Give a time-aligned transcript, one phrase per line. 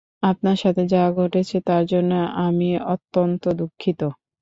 [0.23, 2.11] আপনার সাথে যা ঘটেছে, তার জন্য
[2.45, 4.01] আমি অত্যন্ত দুঃখিত।